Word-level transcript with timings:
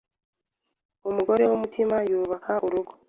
Umugore 1.09 1.43
w’umutima 1.45 1.95
yubaka 2.09 2.53
urugo 2.65 2.91